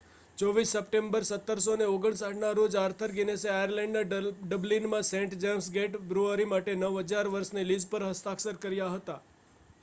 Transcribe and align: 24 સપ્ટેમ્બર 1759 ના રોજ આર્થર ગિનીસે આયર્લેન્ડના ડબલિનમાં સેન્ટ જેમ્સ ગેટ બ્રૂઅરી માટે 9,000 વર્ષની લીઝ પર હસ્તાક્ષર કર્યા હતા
24 0.37 0.69
સપ્ટેમ્બર 0.69 1.25
1759 1.25 2.39
ના 2.39 2.53
રોજ 2.53 2.77
આર્થર 2.77 3.13
ગિનીસે 3.13 3.51
આયર્લેન્ડના 3.51 4.23
ડબલિનમાં 4.47 5.07
સેન્ટ 5.07 5.37
જેમ્સ 5.41 5.69
ગેટ 5.77 6.01
બ્રૂઅરી 6.07 6.49
માટે 6.49 6.77
9,000 6.79 7.31
વર્ષની 7.31 7.69
લીઝ 7.69 7.89
પર 7.89 8.09
હસ્તાક્ષર 8.09 8.61
કર્યા 8.61 8.91
હતા 8.91 9.21